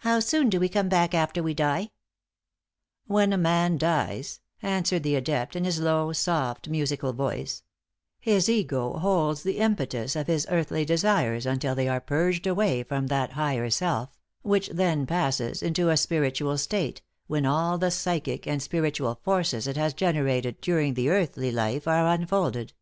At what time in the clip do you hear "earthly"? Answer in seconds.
10.50-10.84, 21.08-21.50